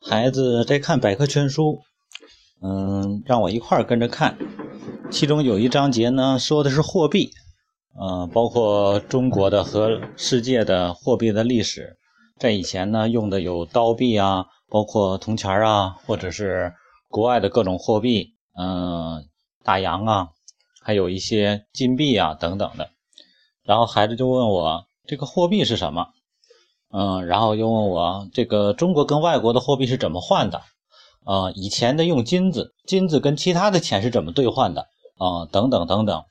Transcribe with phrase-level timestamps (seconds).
[0.00, 1.80] 孩子在看百科全书，
[2.62, 4.38] 嗯，让我一块儿跟着看。
[5.10, 7.30] 其中有一章节呢，说的是货币，
[7.98, 11.96] 呃，包括中国的和世界的货币的历史。
[12.38, 16.74] 在以前呢，用的有刀币啊，包括铜钱啊，或者是
[17.08, 19.26] 国外的各种货币，嗯，
[19.64, 20.28] 大洋啊，
[20.82, 22.90] 还有一些金币啊等等的。
[23.64, 26.08] 然后孩子就问我，这个货币是什么？
[26.98, 30.62] 嗯，然后又问我，这个中国跟外国的货币是怎么换的？
[31.24, 34.88] 啊，以前的用金子，金子跟其他的钱是怎么兑换的？
[35.18, 36.24] 啊，等等等等。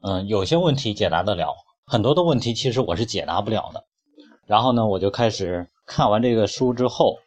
[0.00, 3.84] 嗯，有些问题解答得了，很多的问题其实我是解答不了的。
[4.46, 7.18] 然后呢，我就开始看完这个书之后，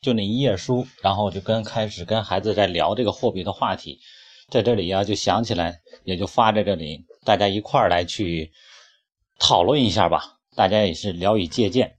[0.00, 4.00] 就那一页书，然后就跟开始跟孩子在聊这个货币的话题，
[4.50, 8.50] 在这里呀就想起来，也就发在这里，大家一块儿来去
[9.38, 10.38] 讨论一下吧。
[10.54, 11.96] 大家也是聊以借鉴。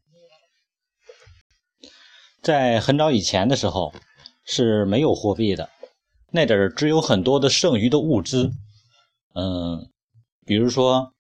[2.43, 3.93] 在很早以前的时候
[4.43, 5.69] 是没有货币的，
[6.29, 8.51] 那阵儿只有很多的剩余的物资，
[9.33, 9.89] 嗯，
[10.45, 11.13] 比如说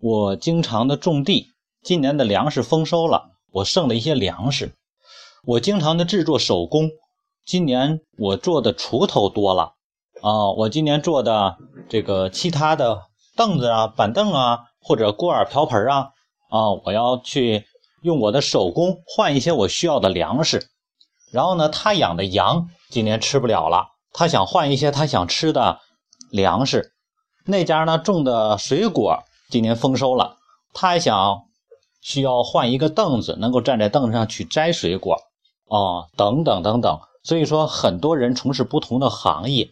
[0.00, 1.48] 我经常的种地。
[1.82, 4.72] 今年的粮食丰收了，我剩了一些粮食。
[5.44, 6.90] 我经常的制作手工，
[7.44, 9.74] 今年我做的锄头多了
[10.20, 10.50] 啊。
[10.50, 11.56] 我今年做的
[11.88, 13.02] 这个其他的
[13.36, 16.10] 凳子啊、板凳啊，或者锅碗瓢盆啊
[16.50, 17.64] 啊，我要去
[18.06, 20.68] 用我的手工换一些我需要的粮食。
[21.32, 25.80] 然后呢，他养的羊今年吃不了了，他想换一些他想吃的
[26.30, 26.92] 粮食。
[27.44, 30.36] 那家呢种的水果今年丰收了，
[30.72, 31.42] 他还想。
[32.02, 35.16] 需要换一个凳子，能够站在凳子上去摘水果，
[35.64, 37.00] 哦，等等等等。
[37.24, 39.68] 所以说，很多人从事不同的行业，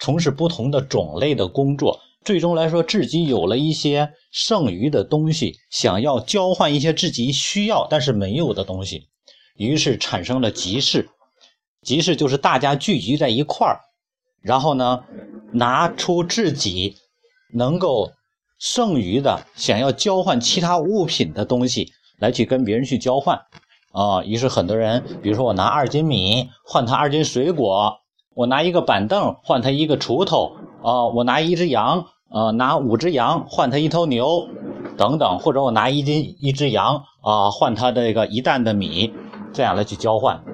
[0.00, 9.08] 从事不同的种类的工作，最终来说，自己有了一些剩余的东西，想要交换一些自己需要但是没有的东西，
[9.56, 11.08] 于是产生了集市。
[11.80, 13.80] 集市就是大家聚集在一块儿，
[14.42, 15.04] 然后呢，
[15.52, 16.96] 拿出自己
[17.54, 18.12] 能够。
[18.60, 23.40] 剩余的想要交换其他物品的东西来去跟别人去交换，
[23.92, 27.98] 啊，于是很多人，比如说我拿二斤米换他二斤水果，
[28.34, 34.48] 我拿一个板凳换他一个锄头，啊，我拿一只羊，呃，拿五只羊换他一头牛，
[34.96, 39.12] 等等，或者我拿一斤一只羊，啊，换他这个一担的米，
[39.52, 40.44] 这样来去交换。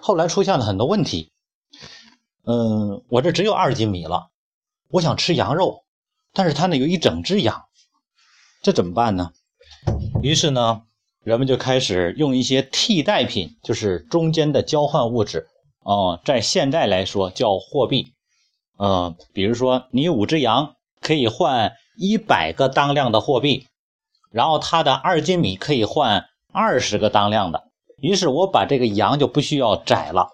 [0.00, 1.32] 后来出现了很多问题，
[2.46, 4.28] 嗯，我这只有二斤米了，
[4.90, 5.84] 我想吃羊肉。
[6.36, 7.64] 但是他那有一整只羊，
[8.60, 9.30] 这怎么办呢？
[10.20, 10.82] 于是呢，
[11.22, 15.48] 人们就开始用一些替代品，就是中间的交换物质
[15.84, 18.14] 啊，在现在来说叫货币，
[18.78, 20.73] 嗯，比如说你五只羊
[21.04, 23.66] 可以换一百个当量的货币，
[24.32, 27.62] 然后它的二斤米可以换二十个当量的，
[27.98, 30.30] 于是我把这个羊就不需要宰了，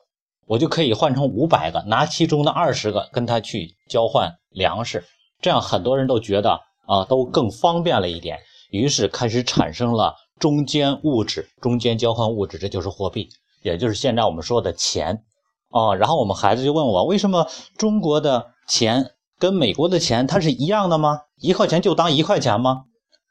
[0.46, 5.04] 我就可以换成五百个，拿其中的二十个跟他去交换粮食。
[5.42, 8.38] 这样很多人都觉得啊，都更方便了一点，
[8.70, 13.28] 于是开始产生了中间物质，中间交换物质，这就是货币，
[13.62, 15.24] 也就是现在我们说的钱
[15.70, 15.96] 哦。
[15.96, 19.10] 然后我们孩子就问我，为什么中国的钱
[19.40, 21.22] 跟美国的钱它是一样的吗？
[21.40, 22.84] 一块钱就当一块钱吗？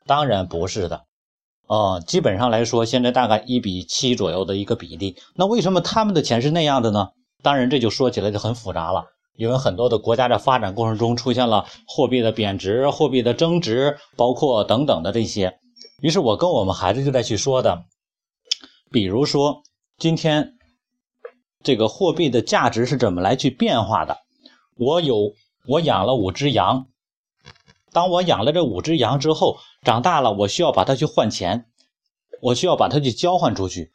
[0.07, 1.03] 当然不是的，
[1.67, 5.15] 哦，基本上来说，现在大概一比七左右的一个比例。
[5.35, 7.09] 那为什么他们的钱是那样的呢？
[7.43, 9.05] 当然，这就说起来就很复杂了。
[9.37, 15.59] 因为很多的国家在发展过程中出现了货币的贬值、货币的增值，包括等等的这些。
[16.01, 17.85] 于是我跟我们孩子就在去说的，
[18.91, 19.61] 比如说
[19.97, 20.55] 今天
[21.63, 24.17] 这个货币的价值是怎么来去变化的？
[24.75, 25.31] 我有
[25.65, 26.87] 我养了五只羊，
[27.91, 31.65] 当我养了这五只羊之后，长大了，我需要把它去换钱，
[32.41, 33.91] 我需要把它去交换出去。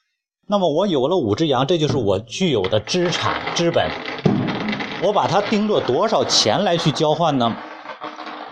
[0.47, 3.91] 那么我有了五只羊，这就是我具有的资产资本。
[5.03, 7.57] 我把它盯着多少钱来去交换呢？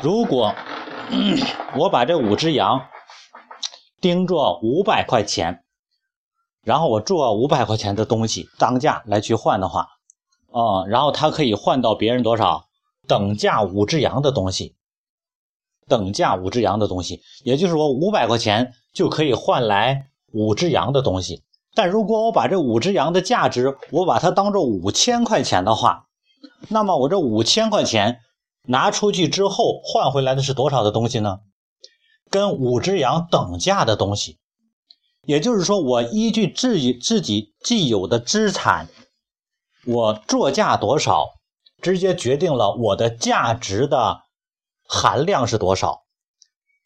[0.00, 0.54] 如果
[1.76, 2.86] 我把这五只羊
[4.00, 5.64] 盯着五百块钱，
[6.62, 9.88] 然后我做五百块钱的东西当价来去换的话，
[10.50, 12.66] 啊，然后它可以换到别人多少
[13.06, 14.76] 等价五只羊的东西，
[15.88, 21.42] 等价五只羊的东西，也就是说五百块钱就可以换来五只羊的东西。
[21.74, 26.06] 但如果我把这五只羊的价值，我把它当做五千块钱的话，
[26.68, 28.20] 那么我这五千块钱
[28.64, 31.40] 拿出去之后换回来的是多少的东西呢？
[32.30, 34.38] 跟五只羊等价的东西，
[35.26, 38.88] 也就是说，我依据自己自己既有的资产，
[39.86, 41.28] 我作价多少，
[41.82, 44.22] 直接决定了我的价值的
[44.88, 46.04] 含量是多少。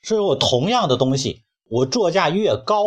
[0.02, 2.86] 所以我同样的东西，我作价越高，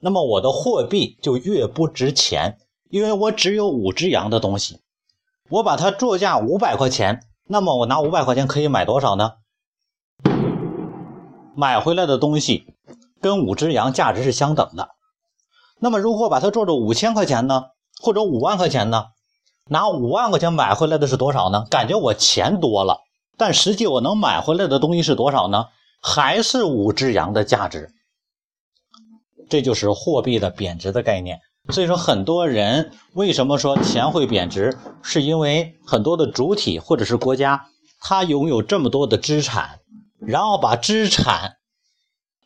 [0.00, 2.58] 那么我的货币就越不值钱，
[2.88, 4.80] 因为我只有五只羊的东西，
[5.48, 9.32] 我把它作价五百块钱，那么我拿五百块钱可以买多少呢？
[11.56, 12.74] 买回来的东西
[13.20, 14.90] 跟五只羊价值是相等的。
[15.80, 17.64] 那么如果把它做成五千块钱呢，
[18.00, 19.06] 或者五万块钱呢？
[19.68, 21.64] 拿五万块钱买回来的是多少呢？
[21.70, 22.98] 感觉我钱多了，
[23.36, 25.66] 但实际我能买回来的东西是多少呢？
[26.00, 27.90] 还是五只羊的价值。
[29.48, 31.40] 这就是货币的贬值的概念。
[31.68, 37.66] 所以说，很多人为什么说钱会贬值，是因为很多的主体或者是国家，
[38.00, 39.78] 它拥有这么多的资产，
[40.18, 41.52] 然后把资产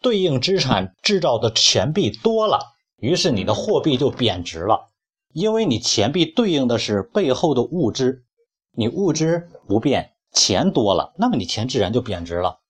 [0.03, 2.61] 对应资产制造的钱币多了，
[2.99, 4.91] 于是你的货币就贬值了。
[5.37, 8.25] 因为你钱币对应的是背后的物质，
[8.73, 12.61] 你物质不变，钱多了，那么你钱自然就贬值了。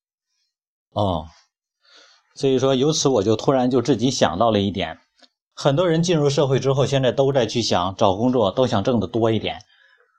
[0.92, 1.26] 哦，
[2.34, 4.98] 所以说由此我就突然就自己想到了一点，
[5.54, 9.60] 很多人进入社会之后，现在都在去想找工作，都想挣得多一点。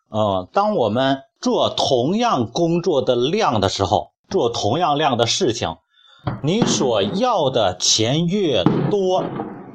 [0.08, 5.76] 呃，当我们做同样工作的量的时候，做同样量的事情，
[6.42, 9.26] 你所要的钱越多。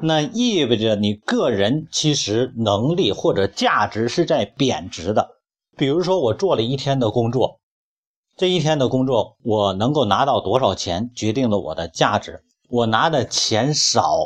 [0.04, 5.37] 那意味着你个人其实能力或者价值是在贬值的。
[5.76, 7.60] 比如说，我做了一天的工作，
[8.37, 12.43] 这一天的工作我能够拿到多少钱，决定了我的价值。
[12.69, 14.19] 我拿的钱少，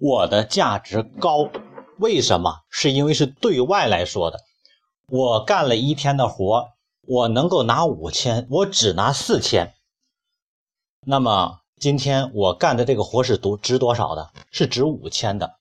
[0.00, 1.48] 我的价值高。
[1.98, 2.62] 为什么？
[2.68, 4.40] 是因为是对外来说的。
[5.06, 6.70] 我干了一天的活，
[7.06, 9.74] 我能够拿五千，我只拿四千。
[11.06, 11.60] 那么。
[11.80, 14.30] 今天我干的这个活是多值多少的？
[14.50, 15.56] 是值五千的。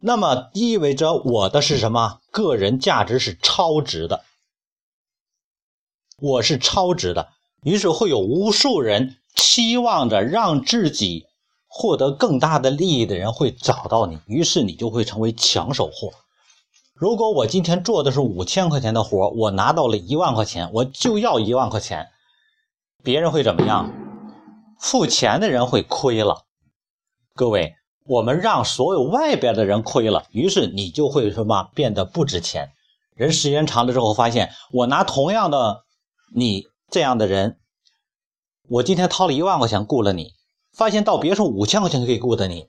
[0.00, 2.20] 那么意味着我的是什么？
[2.30, 4.24] 个人价值是超值的。
[6.18, 7.28] 我是超值的，
[7.62, 11.26] 于是会有无数人期望着让自己
[11.68, 16.12] 获得更大的利益的人会找到你，于是你就会成为抢手货。
[16.92, 22.08] 如果我今天做的是五千块钱的活，我拿到了一万块钱，我就要一万块钱，
[23.02, 24.03] 别人会怎么样？
[24.84, 26.44] 付钱的人会亏了，
[27.34, 32.70] 各位，我们让所有外边的人亏了，于是你就会什么变得不值钱。
[33.14, 35.86] 人时间长了之后，发现我拿同样的
[36.34, 37.58] 你这样的人，
[38.68, 40.34] 我今天掏了一万块钱雇了你，
[40.74, 42.68] 发现到别处五千块钱可以雇的你，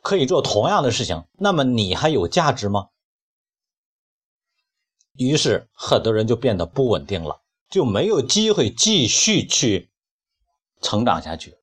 [0.00, 2.88] 可以做同样的事情，那么你还有价值吗？
[5.16, 9.91] 于是很多人就变得不稳定了，就没有机会继续去。
[10.82, 11.54] 成长下去，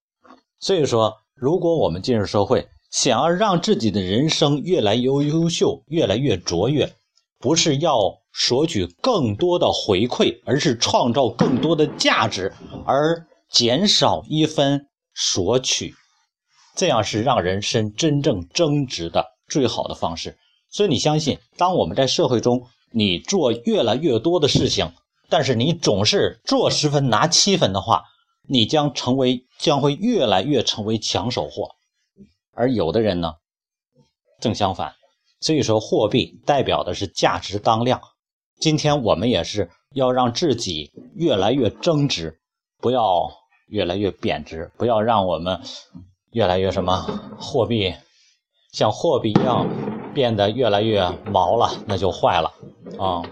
[0.59, 6.91] 所以说，如果我们进入社会，想要让自己的人生越来越优秀、越来越卓越，
[7.37, 7.99] 不是要
[8.33, 12.51] 索取更多的回馈，而是创造更多的价值，
[12.85, 15.93] 而减少一分索取，
[16.75, 20.37] 这样是让人生真正增值的最好的方式。
[20.71, 24.91] 所以，你相信，当我们在社会中，你做越来越多的事情，
[25.29, 28.03] 但是你总是做十分拿七分的话。
[28.51, 31.75] 你将成为，将会越来越成为抢手货，
[32.51, 33.35] 而有的人呢，
[34.41, 34.95] 正相反。
[35.39, 38.01] 所以说，货币代表的是价值当量。
[38.59, 42.39] 今天我们也是要让自己越来越增值，
[42.79, 43.31] 不要
[43.67, 45.61] 越来越贬值，不要让我们
[46.31, 47.03] 越来越什么
[47.39, 47.93] 货币
[48.73, 49.67] 像货币一样
[50.15, 52.51] 变得越来越毛了，那就坏了
[52.97, 53.23] 啊。